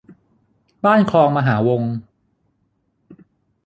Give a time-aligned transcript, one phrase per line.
[0.85, 1.93] บ้านคลองมหาวงก์